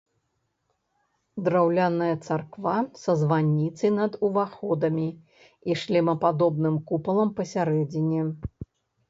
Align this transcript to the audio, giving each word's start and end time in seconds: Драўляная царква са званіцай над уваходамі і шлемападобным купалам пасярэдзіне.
Драўляная 1.47 2.15
царква 2.27 2.73
са 3.01 3.15
званіцай 3.21 3.93
над 3.99 4.17
уваходамі 4.29 5.07
і 5.73 5.79
шлемападобным 5.83 6.81
купалам 6.91 7.29
пасярэдзіне. 7.43 8.21